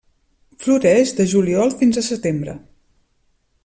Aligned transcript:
Floreix 0.65 1.13
de 1.19 1.27
juliol 1.35 1.77
fins 1.83 2.03
a 2.03 2.05
setembre. 2.09 2.57